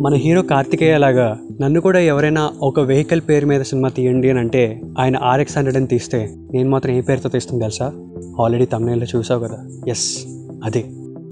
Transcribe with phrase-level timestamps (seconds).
[0.00, 4.80] మన హీరో కార్తికేయ లాగా నన్ను కూడా ఎవరైనా ఒక వెహికల్ పేరు మీద సినిమా తీయండి అని అంటే
[4.98, 7.92] ఆయన ఆర్ఎక్స్ హండ్రెడ్ అని తీస్తే నేను మాత్రం ఏ పేరుతో తీస్తాను తెలుసా?
[8.44, 9.68] ఆల్రెడీ తమిళలో చూసావు కదా?
[9.88, 10.24] ఎస్
[10.64, 10.84] అదే.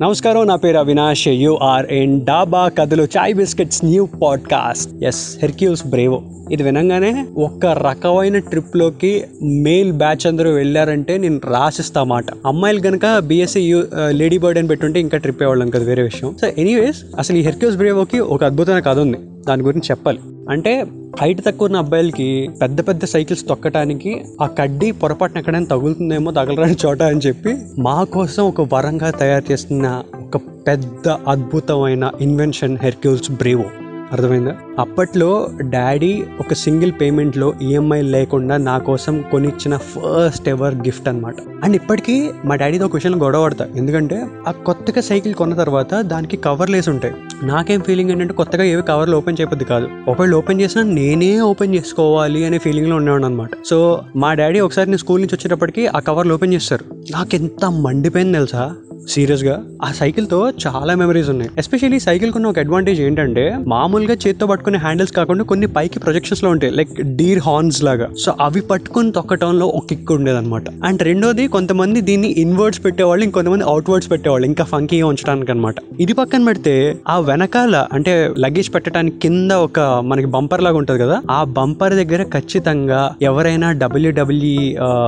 [0.00, 1.28] నమస్కారం నా పేరు Avinash.
[1.28, 6.22] You're in Dhaba Kathalu chai biscuits new podcast yes Hercules Bravo
[6.52, 12.26] ఇది వినంగానే ఒక్క రకమైన ట్రిప్లోకి మేల్ బ్యాచ్ అందరూ వెళ్ళారంటే నేను రాసిస్తా మాట.
[12.46, 16.36] అమ్మాయిలు కనుక బీఎస్సీ లేడీ బర్డ్ అని పెట్టుంటే ఇంకా ట్రిప్ అయ్యేవాళ్ళం కదా వేరే విషయం.
[16.40, 19.16] సో ఎనీవేస్ అసలు ఈ హెర్క్యూస్ బ్రేవోకి ఒక అద్భుతమైన కథ ఉంది.
[19.48, 20.20] దాని గురించి చెప్పాలి.
[20.50, 20.86] అంటే
[21.20, 27.02] హైట్ తక్కువ ఉన్న అబ్బాయిలకి పెద్ద పెద్ద సైకిల్స్ తొక్కటానికి ఆ కడ్డీ పొరపాటున ఎక్కడైనా తగులుతుందేమో తగలరాని చోట
[27.02, 33.64] అని చెప్పి మా కోసం ఒక వరంగా తయారు చేస్తున్న ఒక పెద్ద అద్భుతమైన ఇన్వెన్షన్ హెర్క్యూల్స్ బ్రేవో
[34.12, 34.54] అర్థమైందా?
[34.78, 41.76] అప్పట్లో డాడీ ఒక సింగిల్ పేమెంట్లో ఈఎంఐ లేకుండా నా కోసం కొనిచ్చిన ఫస్ట్ ఎవర్ గిఫ్ట్ అనమాట అండ్
[41.76, 43.64] ఇప్పటికీ మా డాడీతో ఒక విషయంలో గొడవ పడతా.
[43.76, 47.14] ఎందుకంటే ఆ కొత్తగా సైకిల్ కొన్న తర్వాత దానికి కవర్లు ఉంటాయి.
[47.42, 49.88] నాకేం ఫీలింగ్ ఏంటంటే కొత్తగా ఏవి కవర్లు ఓపెన్ చేయబద్దు కాదు.
[50.08, 54.98] ఒకవేళ ఓపెన్ చేసినా నేనే ఓపెన్ చేసుకోవాలి అనే ఫీలింగ్లో ఉండేవాడు అనమాట సో మా డాడీ ఒకసారి నేను
[54.98, 56.84] స్కూల్ నుంచి వచ్చేటప్పటికి ఆ కవర్లు ఓపెన్ చేస్తారు.
[57.10, 58.74] నాకు ఎంత మండిపోయింది తెలుసా?
[59.14, 59.54] సీరియస్గా.
[59.84, 61.50] ఆ సైకిల్తో చాలా మెమరీస్ ఉన్నాయి.
[61.58, 66.72] ఎస్పెషల్లీ సైకిల్ ఉన్న ఒక అడ్వాంటేజ్ ఏంటంటే మామూలుగా చేత్తో పట్టుకునే హ్యాండిల్స్ కాకుండా కొన్ని పైకి ప్రొజెక్షన్స్లో ఉంటాయి.
[66.78, 68.08] లైక్ డీర్ హార్న్స్ లాగా.
[68.24, 73.64] సో అవి పట్టుకుని తొక్కటంలో ఒక కిక్ ఉండేది అనమాట అండ్ రెండోది కొంతమంది దీన్ని ఇన్వర్డ్స్ పెట్టేవాళ్ళు ఇంకొంతమంది
[73.64, 79.52] అవుట్వర్డ్స్ పెట్టేవాళ్ళు ఇంకా ఫంకీగా ఉంచడానికి అనమాట ఇది పక్కన పెడితే ఆ వెనకాల అంటే లగేజ్ పెట్టడానికి కింద
[79.66, 84.62] ఒక మనకి బంపర్ లాగా ఉంటుంది కదా ఆ బంపర్ దగ్గర ఖచ్చితంగా ఎవరైనా డబ్ల్యూడబ్ల్యూ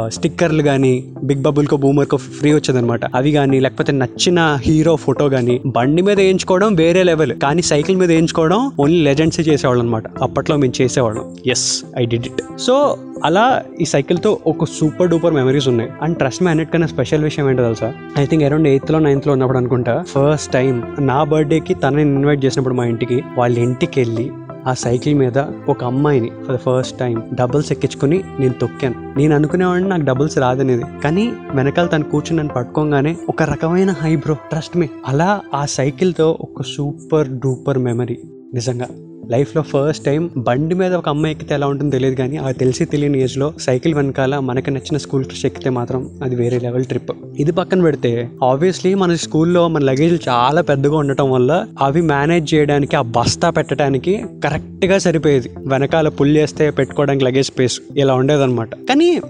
[0.08, 3.04] స్టిక్కర్లు కానీ బిగ్ బబుల్కో బూమర్కో బూమర్ ఫ్రీ వచ్చేదన్నమాట.
[3.16, 8.08] అవి కానీ లేకపోతే నచ్చిన హీరో ఫోటో కానీ బండి మీద వేయించుకోవడం వేరే లెవెల్ కానీ సైకిల్ మీద
[8.08, 11.36] వేయించుకోవడం ఓన్లీ లెజెండ్స్ చేసేవాళ్ళు అనమాట అప్పట్లో మేము చేసేవాళ్ళం.
[11.46, 15.90] Yes I did it so అలా ఈ సైకిల్తో ఒక సూపర్ డూపర్ మెమరీస్ ఉన్నాయి.
[16.02, 17.92] అండ్ ట్రస్ట్ మీ అన్నిటికన్నా స్పెషల్ విషయం ఏంటో తెలుసా?
[18.18, 22.84] ఐ థింక్ అరౌండ్ ఎయిత్లో నైన్త్లో ఉన్నప్పుడు అనుకుంటా ఫస్ట్ టైం నా బర్త్డేకి తనని ఇన్వైట్ చేసినప్పుడు మా
[22.84, 24.30] ఇంటికి వాళ్ళ ఇంటికి వెళ్ళి
[24.66, 29.14] ఆ సైకిల్ మీద ఒక అమ్మాయిని for the first time doubles ఎక్కించుకుని నేను తొక్కాను.
[29.16, 30.84] నేను అనుకునేవాడిని నాకు డబుల్స్ రాదనేది.
[31.04, 36.62] కానీ వెనకాల తను కూర్చుని నన్ను పట్టుకోగానే ఒక రకమైన హైబ్రో ట్రస్ట్ మీ అలా ఆ సైకిల్తో ఒక
[36.62, 38.18] సూపర్ డూపర్ మెమరీ
[38.54, 38.86] నిజంగా.
[39.30, 43.22] లైఫ్లో ఫస్ట్ టైం బండి మీద ఒక అమ్మాయి ఎక్కితే ఎలా ఉంటుందో తెలియదు కానీ అది తెలిసి తెలియని
[43.22, 47.12] ఏజ్లో సైకిల్ వెనకాల మనకి నచ్చిన స్కూల్ ట్రిప్ ఎక్కితే మాత్రం అది వేరే లెవెల్ ట్రిప్.
[47.38, 52.96] ఇది పక్కన పెడితే ఆబ్వియస్లీ మన స్కూల్లో మన లగేజ్లు చాలా పెద్దగా ఉండటం వల్ల అవి మేనేజ్ చేయడానికి
[52.96, 55.50] ఆ బస్తా పెట్టడానికి కరెక్ట్గా సరిపోయేది.
[55.66, 58.74] వెనకాల పుల్ చేస్తే పెట్టుకోవడానికి లగేజ్ స్పేస్ ఇలా ఉండేదన్నమాట.
[58.74, 59.20] కానీ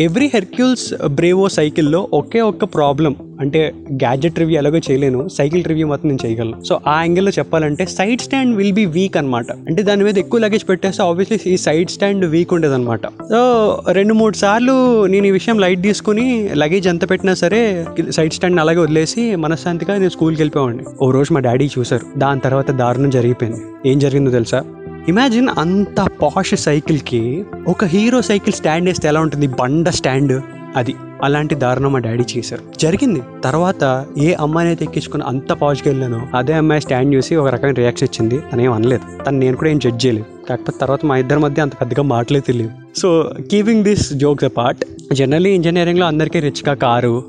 [0.00, 6.08] ఎవ్రీ హెర్క్యూల్స్ బ్రేవో సైకిల్లో ఒకే ఒక్క ప్రాబ్లం అంటే గ్యాడ్జెట్ రివ్యూ ఎలాగో చేయలేను సైకిల్ రివ్యూ మాత్రం
[6.08, 6.64] నేను చేయగలను.
[6.64, 10.68] సో ఆ యాంగిల్లో చెప్పాలంటే side stand will be weak అనమాట అంటే దాని మీద ఎక్కువ లగేజ్
[10.68, 13.40] పెట్టేస్తే ఆబ్వియస్లీ ఈ సైడ్ స్టాండ్ వీక్ ఉండేది అనమాట సో
[13.88, 18.78] రెండు మూడు సార్లు నేను ఈ విషయం లైట్ తీసుకుని లగేజ్ ఎంత పెట్టినా సరే సైడ్ స్టాండ్ అలాగే
[18.78, 22.06] వదిలేసి మనశ్శాంతిగా నేను స్కూల్కి వెళ్ళిపోవాడిని ఓ రోజు మా డాడీ చూశారు.
[22.18, 23.90] దాని తర్వాత దారుణం జరిగిపోయింది.
[23.90, 24.64] ఏం జరిగిందో తెలుసా?
[25.08, 29.46] ఇమాజిన్ అంత పాష్ సైకిల్కి ఒక హీరో సైకిల్ స్టాండ్ వేస్తే ఎలా ఉంటుంది?
[29.46, 30.42] బండ స్టాండ్
[30.76, 30.94] అది
[31.24, 32.62] అలాంటి దారుణం మా డాడీ చేశారు.
[32.78, 33.22] జరిగింది.
[33.44, 38.08] తర్వాత ఏ అమ్మాయిని అయితే ఎక్కించుకుని అంత పాజ్కి వెళ్ళానో అదే అమ్మాయి స్టాండ్ చూసి ఒక రకమైన రియాక్షన్
[38.12, 39.24] ఇచ్చింది తనేం అనలేదు.
[39.24, 40.26] తను నేను కూడా ఏం జడ్జ్ చేయలేదు.
[40.48, 45.50] కాకపోతే తర్వాత మా ఇద్దరి మధ్య అంత పెద్దగా మాటలే తెలియదు so keeping this jokes part generally
[45.50, 47.24] ఇంజనీరింగ్లో అందరికీ రిచ్గా కారు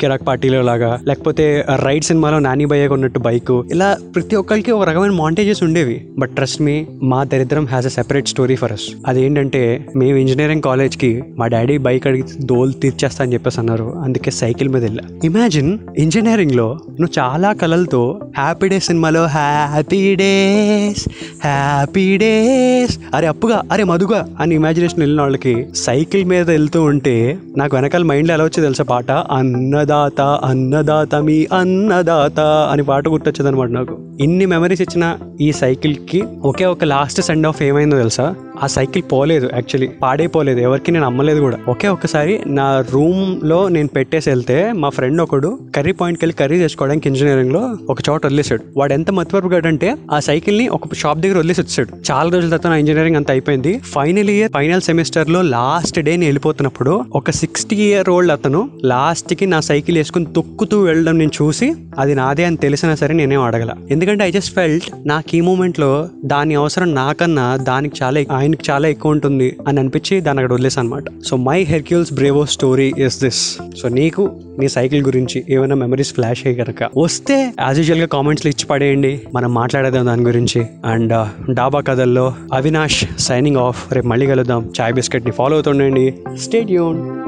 [0.00, 5.10] కిరాక్ పార్టీలో లాగా లేకపోతే రైడ్ సినిమాలో నాని బయ్యగా ఉన్నట్టు బైక్ ఇలా ప్రతి ఒక్కరికి ఒక రకమైన
[5.10, 6.08] మాంటేజెస్ ఉండేవి.
[6.18, 11.24] బట్ ట్రస్ట్ మీ మా దరిద్రం has a separate story for us అదేంటంటే మేము ఇంజనీరింగ్ కాలేజ్కి
[11.38, 13.94] మా డాడీ బైక్ అడిగి దోలు తీర్చేస్తా అని చెప్పేసి అన్నారు.
[14.04, 15.04] అందుకే సైకిల్ మీద వెళ్ళా.
[15.24, 21.04] ఇమాజిన్ ఇంజనీరింగ్లో నువ్వు చాలా కలలతో హ్యాపీ డేస్ సినిమాలో హ్యాపీ డేస్
[21.44, 27.76] హ్యాపీ డేస్ అరే అప్పుగా అరే మధుగా అని ఇమాజినేషన్ వెళ్ళిన వాళ్ళకి సైకిల్ మీద వెళ్తూ ఉంటే నాకు
[27.76, 29.10] వెనకాల మైండ్లో ఎలా వచ్చి తెలుసా పాట?
[29.10, 33.94] అన్నదాత అన్నదాత మీ అన్నదాత అని పాట గుర్తొచ్చేది అనమాట నాకు.
[34.20, 38.34] ఇన్ని మెమరీస్ ఇచ్చిన ఈ సైకిల్కి ఒకే ఒక లాస్ట్ సెండ్ ఆఫ్ ఏమైందో తెలుసా?
[38.62, 41.58] ఆ సైకిల్ పోలేదు యాక్చువల్లీ పాడైపోలేదు ఎవరికి నేను అమ్మలేదు కూడా.
[41.68, 47.08] ఒకే ఒక్కసారి నా రూమ్లో నేను పెట్టేసి వెళ్తే మా ఫ్రెండ్ ఒకడు కర్రీ పాయింట్కి వెళ్ళి కర్రీ తెచ్చుకోవడానికి
[47.08, 51.88] ఇంజనీరింగ్లో ఒక చోట వదిలేసాడు వాడు ఎంత మతివరపు అంటే ఆ సైకిల్ని ఒక షాప్ దగ్గర వదిలేసి వచ్చాడు
[52.10, 53.78] చాలా రోజుల తర్వాత నా ఇంజనీరింగ్ అంత అయిపోయింది.
[53.78, 59.60] ఫైనల్ ఇయర్ ఫైనల్ సెమిస్టర్లో లాస్ట్ డే నేను వెళ్ళిపోతున్నప్పుడు ఒక సిక్స్టీ ఇయర్ ఓల్డ్ అతను లాస్ట్కి నా
[59.60, 63.70] సైకిల్ వేసుకుని తొక్కుతూ వెళ్ళడం నేను చూసి అది నాదే అని తెలిసినా సరే నేనేం అడగల.
[63.90, 68.88] ఎందుకంటే ఐ జస్ట్ ఫెల్ట్ నాకు ఈ మూమెంట్లో దాని అవసరం నాకన్నా దానికి చాలా ఆయన ఆయనకి చాలా
[68.88, 73.58] ఎక్కువ ఉంటుంది అని అనిపించి దాన్ని అక్కడ వదిలేసాను అనమాట so my Hercules Bravo story is this
[73.82, 74.22] so నీకు
[74.58, 79.20] నీ సైకిల్ గురించి ఏమైనా మెమరీస్ ఫ్లాష్ అయ్యి కనుక వస్తే యాజ్ యూజువల్గా కామెంట్స్ ఇచ్చి పడేయండి.
[79.34, 80.66] మనం మాట్లాడేద్దాం దాని గురించి.
[80.84, 81.14] అండ్
[81.54, 84.72] డాబా uh, కథల్లో అవినాష్ సైనింగ్ ఆఫ్ రేపు మళ్ళీ కలుద్దాం.
[84.80, 86.14] చాయ్ బిస్కెట్ని ఫాలో అవుతుండండి.
[86.36, 87.27] స్టేట్ యూన్